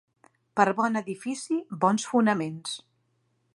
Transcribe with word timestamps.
Per 0.59 0.65
bon 0.79 0.97
edifici, 1.01 1.59
bons 1.85 2.09
fonaments. 2.15 2.77